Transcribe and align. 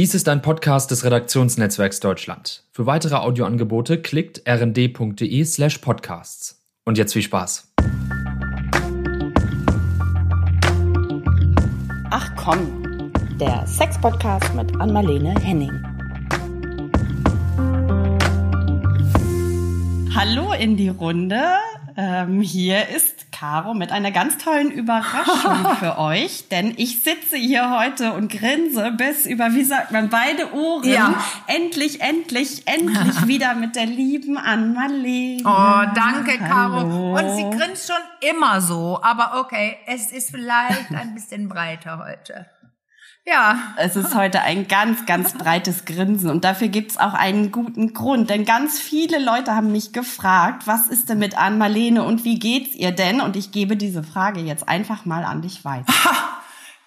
Dies 0.00 0.14
ist 0.14 0.30
ein 0.30 0.40
Podcast 0.40 0.90
des 0.90 1.04
Redaktionsnetzwerks 1.04 2.00
Deutschland. 2.00 2.64
Für 2.72 2.86
weitere 2.86 3.16
Audioangebote 3.16 4.00
klickt 4.00 4.40
rnd.de 4.48 5.44
slash 5.44 5.76
podcasts. 5.76 6.64
Und 6.86 6.96
jetzt 6.96 7.12
viel 7.12 7.20
Spaß. 7.20 7.70
Ach 12.08 12.34
komm, 12.34 13.12
der 13.38 13.66
Sex-Podcast 13.66 14.54
mit 14.54 14.74
Anmalene 14.80 15.34
Henning. 15.38 15.84
Hallo 20.14 20.54
in 20.54 20.78
die 20.78 20.88
Runde. 20.88 21.42
Ähm, 22.02 22.40
hier 22.40 22.88
ist 22.88 23.30
Caro 23.30 23.74
mit 23.74 23.92
einer 23.92 24.10
ganz 24.10 24.38
tollen 24.38 24.70
Überraschung 24.70 25.76
für 25.80 25.98
euch, 25.98 26.48
denn 26.48 26.72
ich 26.78 27.02
sitze 27.02 27.36
hier 27.36 27.78
heute 27.78 28.14
und 28.14 28.32
grinse 28.32 28.90
bis 28.92 29.26
über, 29.26 29.52
wie 29.52 29.64
sagt 29.64 29.92
man, 29.92 30.08
beide 30.08 30.54
Ohren. 30.54 30.88
Ja. 30.88 31.22
Endlich, 31.46 32.00
endlich, 32.00 32.66
endlich 32.66 33.26
wieder 33.26 33.54
mit 33.54 33.76
der 33.76 33.84
lieben 33.84 34.38
Ann-Marlene. 34.38 35.42
Oh, 35.44 35.92
danke, 35.94 36.38
Caro. 36.38 37.18
Und 37.18 37.36
sie 37.36 37.58
grinst 37.58 37.88
schon 37.88 38.30
immer 38.30 38.62
so, 38.62 38.98
aber 39.02 39.38
okay, 39.38 39.76
es 39.86 40.10
ist 40.10 40.30
vielleicht 40.30 40.90
ein 40.92 41.12
bisschen 41.12 41.50
breiter 41.50 42.02
heute. 42.02 42.46
Ja. 43.30 43.74
Es 43.76 43.94
ist 43.94 44.16
heute 44.16 44.42
ein 44.42 44.66
ganz, 44.66 45.06
ganz 45.06 45.34
breites 45.34 45.84
Grinsen 45.84 46.30
und 46.30 46.42
dafür 46.42 46.66
gibt's 46.66 46.96
auch 46.96 47.14
einen 47.14 47.52
guten 47.52 47.94
Grund, 47.94 48.28
denn 48.28 48.44
ganz 48.44 48.80
viele 48.80 49.24
Leute 49.24 49.54
haben 49.54 49.70
mich 49.70 49.92
gefragt, 49.92 50.66
was 50.66 50.88
ist 50.88 51.08
denn 51.08 51.20
mit 51.20 51.38
Ann 51.38 51.56
Marlene 51.56 52.02
und 52.02 52.24
wie 52.24 52.40
geht's 52.40 52.74
ihr 52.74 52.90
denn? 52.90 53.20
Und 53.20 53.36
ich 53.36 53.52
gebe 53.52 53.76
diese 53.76 54.02
Frage 54.02 54.40
jetzt 54.40 54.68
einfach 54.68 55.04
mal 55.04 55.24
an 55.24 55.42
dich 55.42 55.64
weiter. 55.64 55.92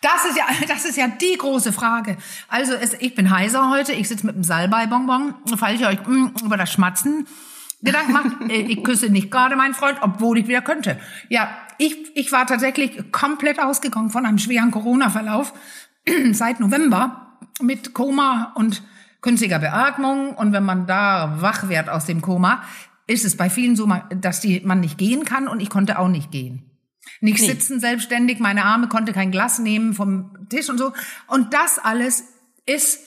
Das 0.00 0.24
ist 0.28 0.36
ja, 0.36 0.46
das 0.66 0.84
ist 0.84 0.96
ja 0.96 1.06
die 1.06 1.38
große 1.38 1.72
Frage. 1.72 2.16
Also 2.48 2.72
es, 2.72 2.94
ich 2.94 3.14
bin 3.14 3.30
heiser 3.30 3.70
heute, 3.70 3.92
ich 3.92 4.08
sitze 4.08 4.26
mit 4.26 4.34
dem 4.34 4.42
Salbei-Bonbon, 4.42 5.34
falls 5.56 5.80
ihr 5.80 5.86
euch 5.86 6.04
mm, 6.04 6.44
über 6.44 6.56
das 6.56 6.72
Schmatzen 6.72 7.28
Gedanken 7.82 8.12
macht, 8.12 8.26
äh, 8.50 8.62
ich 8.62 8.82
küsse 8.82 9.10
nicht 9.10 9.30
gerade 9.30 9.54
meinen 9.54 9.74
Freund, 9.74 9.98
obwohl 10.00 10.38
ich 10.38 10.48
wieder 10.48 10.60
könnte. 10.60 10.98
Ja, 11.28 11.56
ich, 11.78 11.96
ich 12.16 12.32
war 12.32 12.48
tatsächlich 12.48 13.12
komplett 13.12 13.60
ausgegangen 13.60 14.10
von 14.10 14.26
einem 14.26 14.38
schweren 14.38 14.72
Corona-Verlauf 14.72 15.52
seit 16.32 16.60
November 16.60 17.38
mit 17.60 17.94
Koma 17.94 18.52
und 18.54 18.82
künstlicher 19.20 19.58
Beatmung. 19.58 20.34
Und 20.34 20.52
wenn 20.52 20.64
man 20.64 20.86
da 20.86 21.36
wach 21.40 21.68
wird 21.68 21.88
aus 21.88 22.06
dem 22.06 22.20
Koma, 22.20 22.62
ist 23.06 23.24
es 23.24 23.36
bei 23.36 23.50
vielen 23.50 23.76
so, 23.76 23.88
dass 24.20 24.40
die, 24.40 24.60
man 24.64 24.80
nicht 24.80 24.98
gehen 24.98 25.24
kann 25.24 25.48
und 25.48 25.60
ich 25.60 25.70
konnte 25.70 25.98
auch 25.98 26.08
nicht 26.08 26.30
gehen. 26.30 26.68
Nicht 27.20 27.40
nee. 27.40 27.46
sitzen 27.46 27.80
selbstständig, 27.80 28.38
meine 28.38 28.64
Arme 28.64 28.88
konnte 28.88 29.12
kein 29.12 29.30
Glas 29.30 29.58
nehmen 29.58 29.94
vom 29.94 30.48
Tisch 30.48 30.68
und 30.68 30.78
so. 30.78 30.92
Und 31.26 31.52
das 31.52 31.78
alles 31.78 32.24
ist 32.66 33.00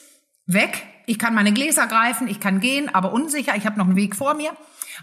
weg. 0.46 0.82
Ich 1.06 1.18
kann 1.18 1.34
meine 1.34 1.52
Gläser 1.52 1.86
greifen, 1.86 2.28
ich 2.28 2.40
kann 2.40 2.60
gehen, 2.60 2.94
aber 2.94 3.12
unsicher, 3.12 3.56
ich 3.56 3.66
habe 3.66 3.78
noch 3.78 3.86
einen 3.86 3.96
Weg 3.96 4.16
vor 4.16 4.34
mir. 4.34 4.52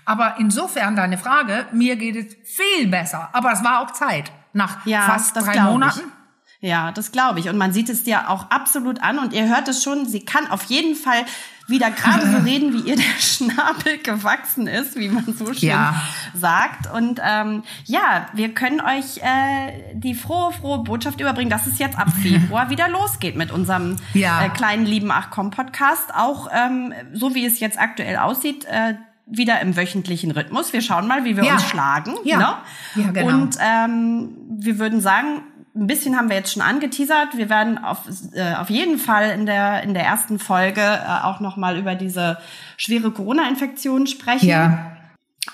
Aber 0.05 0.35
insofern 0.39 0.95
deine 0.95 1.17
Frage, 1.17 1.67
mir 1.71 1.95
geht 1.95 2.15
es 2.15 2.55
viel 2.55 2.87
besser. 2.87 3.29
Aber 3.33 3.51
es 3.51 3.63
war 3.63 3.81
auch 3.81 3.91
Zeit. 3.91 4.31
Nach 4.53 4.85
ja, 4.85 5.01
fast 5.01 5.35
drei 5.35 5.61
Monaten. 5.61 5.99
Ich. 5.99 6.22
Ja, 6.63 6.93
das 6.93 7.11
glaube 7.11 7.41
ich. 7.41 7.49
Und 7.49 7.57
man 7.57 7.73
sieht 7.73 7.89
es 7.89 8.05
dir 8.05 8.29
auch 8.29 8.49
absolut 8.49 9.03
an. 9.03 9.19
Und 9.19 9.33
ihr 9.33 9.49
hört 9.49 9.67
es 9.67 9.83
schon, 9.83 10.05
sie 10.05 10.21
kann 10.21 10.47
auf 10.49 10.63
jeden 10.63 10.95
Fall 10.95 11.25
wieder 11.67 11.91
gerade 11.91 12.25
so 12.31 12.37
reden, 12.45 12.71
wie 12.71 12.89
ihr 12.89 12.95
der 12.95 13.19
Schnabel 13.19 13.97
gewachsen 13.97 14.67
ist, 14.67 14.95
wie 14.95 15.09
man 15.09 15.25
so 15.25 15.53
schön 15.53 15.69
ja. 15.69 16.01
sagt. 16.33 16.89
Und 16.89 17.19
ähm, 17.21 17.63
ja, 17.83 18.27
wir 18.31 18.53
können 18.53 18.79
euch 18.79 19.17
äh, 19.17 19.93
die 19.93 20.15
frohe, 20.15 20.53
frohe 20.53 20.79
Botschaft 20.79 21.19
überbringen, 21.19 21.49
dass 21.49 21.67
es 21.67 21.79
jetzt 21.79 21.99
ab 21.99 22.07
Februar 22.21 22.69
wieder 22.69 22.87
losgeht 22.87 23.35
mit 23.35 23.51
unserem 23.51 23.97
ja. 24.13 24.45
äh, 24.45 24.49
kleinen 24.49 24.85
lieben 24.85 25.11
Ach 25.11 25.31
komm 25.31 25.51
Podcast. 25.51 26.15
Auch 26.15 26.47
ähm, 26.49 26.93
so 27.11 27.35
wie 27.35 27.45
es 27.45 27.59
jetzt 27.59 27.77
aktuell 27.77 28.15
aussieht. 28.15 28.63
Äh, 28.63 28.93
wieder 29.25 29.61
im 29.61 29.75
wöchentlichen 29.75 30.31
Rhythmus. 30.31 30.73
Wir 30.73 30.81
schauen 30.81 31.07
mal, 31.07 31.23
wie 31.23 31.37
wir 31.37 31.43
ja. 31.43 31.53
uns 31.53 31.63
schlagen. 31.63 32.13
Ja. 32.23 32.37
Ne? 32.37 33.03
ja 33.03 33.11
genau. 33.11 33.27
Und 33.27 33.57
ähm, 33.59 34.35
wir 34.49 34.79
würden 34.79 35.01
sagen, 35.01 35.43
ein 35.75 35.87
bisschen 35.87 36.15
haben 36.15 36.29
wir 36.29 36.35
jetzt 36.35 36.53
schon 36.53 36.61
angeteasert. 36.61 37.35
Wir 37.35 37.49
werden 37.49 37.83
auf, 37.83 37.99
äh, 38.33 38.53
auf 38.55 38.69
jeden 38.69 38.99
Fall 38.99 39.31
in 39.31 39.45
der, 39.45 39.83
in 39.83 39.93
der 39.93 40.03
ersten 40.03 40.37
Folge 40.39 40.81
äh, 40.81 41.23
auch 41.23 41.39
nochmal 41.39 41.77
über 41.77 41.95
diese 41.95 42.37
schwere 42.77 43.11
Corona-Infektion 43.11 44.07
sprechen. 44.07 44.47
Ja. 44.47 44.97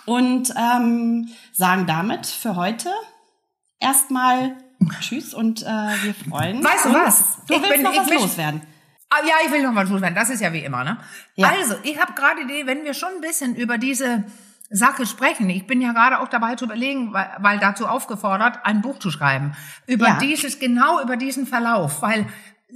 Und 0.05 0.53
ähm, 0.55 1.29
sagen 1.51 1.87
damit 1.87 2.27
für 2.27 2.55
heute 2.55 2.89
erstmal 3.79 4.55
Tschüss 4.99 5.33
und 5.33 5.63
äh, 5.63 5.65
wir 5.65 6.13
freuen 6.13 6.63
Weißt 6.63 6.85
du 6.85 6.93
was? 6.93 7.37
Du 7.47 7.55
ich 7.55 7.61
willst 7.61 7.73
bin, 7.73 7.83
noch 7.83 7.95
was 7.95 8.09
loswerden. 8.09 8.61
Ah, 9.09 9.25
ja, 9.25 9.35
ich 9.45 9.51
will 9.51 9.63
noch 9.63 9.75
was 9.75 9.89
loswerden. 9.89 10.15
Das 10.15 10.29
ist 10.29 10.41
ja 10.41 10.53
wie 10.53 10.63
immer, 10.63 10.83
ne? 10.83 10.97
Ja. 11.35 11.49
Also, 11.49 11.75
ich 11.83 11.99
habe 11.99 12.13
gerade 12.13 12.45
die, 12.45 12.67
wenn 12.67 12.83
wir 12.83 12.93
schon 12.93 13.09
ein 13.15 13.21
bisschen 13.21 13.55
über 13.55 13.77
diese 13.77 14.23
Sache 14.69 15.05
sprechen. 15.05 15.49
Ich 15.49 15.65
bin 15.65 15.81
ja 15.81 15.93
gerade 15.93 16.19
auch 16.19 16.27
dabei 16.27 16.55
zu 16.55 16.65
überlegen, 16.65 17.13
weil, 17.13 17.29
weil 17.39 17.59
dazu 17.59 17.87
aufgefordert, 17.87 18.59
ein 18.63 18.81
Buch 18.81 18.99
zu 18.99 19.09
schreiben. 19.09 19.53
Über 19.87 20.07
ja. 20.07 20.17
dieses, 20.19 20.59
genau 20.59 21.01
über 21.01 21.17
diesen 21.17 21.47
Verlauf, 21.47 22.01
weil 22.01 22.27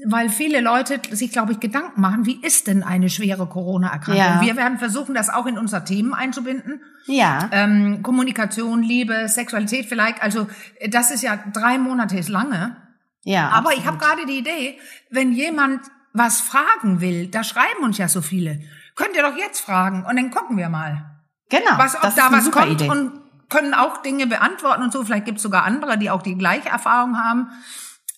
weil 0.05 0.29
viele 0.29 0.59
Leute 0.59 0.99
sich, 1.11 1.31
glaube 1.31 1.51
ich, 1.51 1.59
Gedanken 1.59 2.01
machen, 2.01 2.25
wie 2.25 2.43
ist 2.43 2.65
denn 2.67 2.81
eine 2.81 3.09
schwere 3.09 3.45
Corona-Erkrankung? 3.45 4.15
Ja. 4.15 4.41
Wir 4.41 4.55
werden 4.55 4.79
versuchen, 4.79 5.13
das 5.13 5.29
auch 5.29 5.45
in 5.45 5.57
unser 5.57 5.85
Themen 5.85 6.15
einzubinden. 6.15 6.81
Ja. 7.05 7.47
Ähm, 7.51 8.01
Kommunikation, 8.01 8.81
Liebe, 8.81 9.27
Sexualität 9.27 9.85
vielleicht. 9.85 10.23
Also 10.23 10.47
das 10.89 11.11
ist 11.11 11.21
ja 11.21 11.37
drei 11.53 11.77
Monate 11.77 12.17
ist 12.17 12.29
lange. 12.29 12.75
Ja. 13.23 13.49
Aber 13.49 13.69
absolut. 13.69 13.77
ich 13.79 13.85
habe 13.85 13.97
gerade 13.99 14.25
die 14.25 14.39
Idee, 14.39 14.79
wenn 15.11 15.31
jemand 15.31 15.81
was 16.11 16.41
fragen 16.41 16.99
will, 17.01 17.27
da 17.27 17.43
schreiben 17.43 17.83
uns 17.83 17.97
ja 17.97 18.07
so 18.07 18.21
viele, 18.21 18.61
könnt 18.95 19.15
ihr 19.15 19.23
doch 19.23 19.37
jetzt 19.37 19.61
fragen 19.61 20.05
und 20.05 20.15
dann 20.15 20.31
gucken 20.31 20.57
wir 20.57 20.69
mal. 20.69 21.12
Genau. 21.53 21.77
Was, 21.77 21.95
ob 21.95 22.15
da 22.15 22.31
was 22.31 22.49
kommt 22.49 22.81
Idee. 22.81 22.89
und 22.89 23.11
können 23.49 23.75
auch 23.75 24.01
Dinge 24.01 24.25
beantworten 24.25 24.81
und 24.81 24.91
so. 24.91 25.03
Vielleicht 25.03 25.25
gibt 25.25 25.37
es 25.37 25.43
sogar 25.43 25.63
andere, 25.63 25.99
die 25.99 26.09
auch 26.09 26.23
die 26.23 26.35
gleiche 26.35 26.69
Erfahrung 26.69 27.17
haben. 27.17 27.49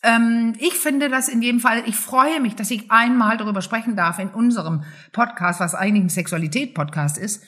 Ähm, 0.04 0.54
ich 0.60 0.76
finde 0.76 1.10
das 1.10 1.28
in 1.28 1.42
jedem 1.42 1.60
Fall, 1.60 1.84
ich 1.86 1.98
freue 1.98 2.40
mich, 2.40 2.56
dass 2.56 2.72
ich 2.72 2.92
einmal 2.92 3.36
darüber 3.36 3.62
sprechen 3.62 3.98
darf 3.98 4.20
in 4.20 4.30
unserem 4.30 4.84
Podcast, 5.12 5.60
was 5.60 5.76
eigentlich 5.76 6.06
ein 6.06 6.10
Sexualität-Podcast 6.10 7.18
ist, 7.18 7.44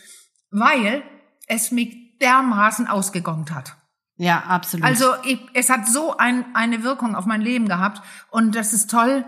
weil 0.52 1.04
es 1.48 1.72
mich 1.72 2.18
dermaßen 2.20 2.88
ausgegongt 2.88 3.52
hat. 3.52 3.78
Ja, 4.18 4.44
absolut. 4.48 4.86
Also 4.86 5.14
ich, 5.24 5.40
es 5.54 5.70
hat 5.70 5.88
so 5.88 6.18
ein, 6.18 6.44
eine 6.54 6.84
Wirkung 6.84 7.16
auf 7.16 7.26
mein 7.26 7.42
Leben 7.42 7.70
gehabt 7.70 8.02
und 8.30 8.56
das 8.56 8.74
ist 8.74 8.90
toll, 8.90 9.24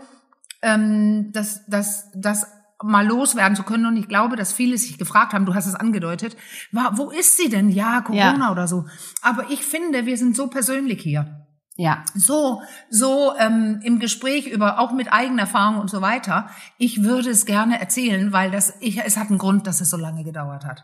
ähm, 0.61 1.31
dass, 1.31 1.65
dass, 1.67 2.11
dass 2.13 2.47
mal 2.83 3.05
loswerden 3.05 3.55
zu 3.55 3.63
können. 3.63 3.85
Und 3.85 3.97
ich 3.97 4.07
glaube, 4.07 4.35
dass 4.35 4.53
viele 4.53 4.77
sich 4.77 4.97
gefragt 4.97 5.33
haben, 5.33 5.45
du 5.45 5.53
hast 5.55 5.65
es 5.65 5.75
angedeutet, 5.75 6.37
war, 6.71 6.97
wo 6.97 7.09
ist 7.09 7.37
sie 7.37 7.49
denn? 7.49 7.69
Ja, 7.69 8.01
Corona 8.01 8.45
ja. 8.45 8.51
oder 8.51 8.67
so. 8.67 8.85
Aber 9.21 9.49
ich 9.49 9.63
finde, 9.63 10.05
wir 10.05 10.17
sind 10.17 10.35
so 10.35 10.47
persönlich 10.47 11.01
hier. 11.01 11.45
Ja. 11.75 12.03
So, 12.13 12.61
so 12.89 13.33
ähm, 13.37 13.79
im 13.83 13.99
Gespräch 13.99 14.47
über, 14.47 14.79
auch 14.79 14.91
mit 14.91 15.13
eigener 15.13 15.43
Erfahrung 15.43 15.79
und 15.79 15.89
so 15.89 16.01
weiter. 16.01 16.49
Ich 16.77 17.03
würde 17.03 17.29
es 17.29 17.45
gerne 17.45 17.79
erzählen, 17.79 18.33
weil 18.33 18.51
das, 18.51 18.73
ich, 18.81 18.99
es 18.99 19.15
hat 19.15 19.29
einen 19.29 19.37
Grund, 19.37 19.65
dass 19.65 19.79
es 19.79 19.89
so 19.89 19.95
lange 19.95 20.25
gedauert 20.25 20.65
hat. 20.65 20.83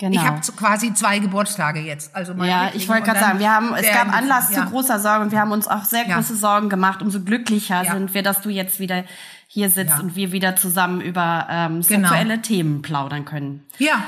Genau. 0.00 0.18
Ich 0.18 0.26
habe 0.26 0.40
quasi 0.56 0.94
zwei 0.94 1.18
Geburtstage 1.18 1.80
jetzt. 1.80 2.16
Also 2.16 2.32
ja, 2.32 2.70
ich 2.72 2.88
wollte 2.88 3.02
gerade 3.02 3.20
sagen, 3.20 3.38
wir 3.38 3.52
haben, 3.52 3.74
es 3.74 3.86
gab 3.86 4.16
Anlass 4.16 4.50
ja. 4.50 4.64
zu 4.64 4.70
großer 4.70 4.98
Sorge 4.98 5.24
und 5.26 5.30
wir 5.30 5.38
haben 5.38 5.52
uns 5.52 5.68
auch 5.68 5.84
sehr 5.84 6.04
große 6.04 6.32
ja. 6.32 6.38
Sorgen 6.38 6.70
gemacht. 6.70 7.02
Umso 7.02 7.20
glücklicher 7.20 7.82
ja. 7.82 7.92
sind 7.92 8.14
wir, 8.14 8.22
dass 8.22 8.40
du 8.40 8.48
jetzt 8.48 8.80
wieder 8.80 9.04
hier 9.46 9.68
sitzt 9.68 10.00
und 10.00 10.16
wir 10.16 10.32
wieder 10.32 10.56
zusammen 10.56 11.02
über 11.02 11.46
ähm, 11.50 11.82
genau. 11.82 12.08
sexuelle 12.08 12.34
genau. 12.36 12.42
Themen 12.42 12.82
plaudern 12.82 13.26
können. 13.26 13.66
Ja. 13.76 14.02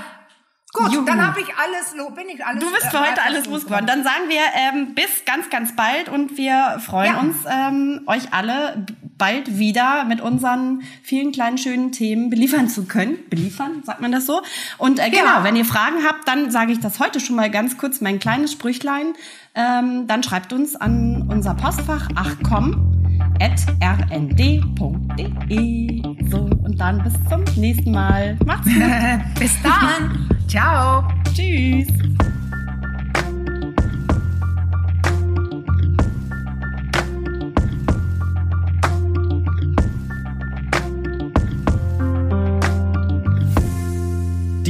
Gut, 0.72 0.90
Juhu. 0.94 1.04
dann 1.04 1.26
habe 1.26 1.38
ich 1.42 1.48
alles, 1.48 1.94
bin 2.14 2.28
ich 2.30 2.42
alles. 2.42 2.64
Du 2.64 2.72
bist 2.72 2.86
für 2.86 2.96
äh, 2.96 3.10
heute 3.10 3.22
alles 3.22 3.44
losgeworden. 3.44 3.86
Dann 3.86 4.02
sagen 4.02 4.28
wir 4.28 4.40
ähm, 4.54 4.94
bis 4.94 5.26
ganz, 5.26 5.50
ganz 5.50 5.76
bald 5.76 6.08
und 6.08 6.38
wir 6.38 6.80
freuen 6.80 7.16
uns, 7.16 7.36
ähm, 7.46 8.00
euch 8.06 8.32
alle 8.32 8.86
bald 9.22 9.56
wieder 9.56 10.04
mit 10.04 10.20
unseren 10.20 10.82
vielen 11.04 11.30
kleinen 11.30 11.56
schönen 11.56 11.92
Themen 11.92 12.28
beliefern 12.28 12.66
zu 12.68 12.86
können. 12.86 13.18
Beliefern, 13.30 13.84
sagt 13.84 14.00
man 14.00 14.10
das 14.10 14.26
so? 14.26 14.42
Und 14.78 14.98
äh, 14.98 15.10
genau, 15.10 15.22
ja. 15.22 15.44
wenn 15.44 15.54
ihr 15.54 15.64
Fragen 15.64 15.98
habt, 16.04 16.26
dann 16.26 16.50
sage 16.50 16.72
ich 16.72 16.80
das 16.80 16.98
heute 16.98 17.20
schon 17.20 17.36
mal 17.36 17.48
ganz 17.48 17.78
kurz, 17.78 18.00
mein 18.00 18.18
kleines 18.18 18.50
Sprüchlein. 18.50 19.14
Ähm, 19.54 20.08
dann 20.08 20.24
schreibt 20.24 20.52
uns 20.52 20.74
an 20.74 21.28
unser 21.30 21.54
Postfach, 21.54 22.08
ach 22.16 22.34
komm, 22.42 23.14
rnd.de. 23.40 24.32
So, 26.28 26.38
und 26.64 26.80
dann 26.80 27.04
bis 27.04 27.12
zum 27.28 27.44
nächsten 27.56 27.92
Mal. 27.92 28.36
Macht's 28.44 28.66
gut. 28.66 28.74
bis 29.38 29.52
dann. 29.62 30.28
Ciao. 30.48 31.04
Tschüss. 31.32 31.86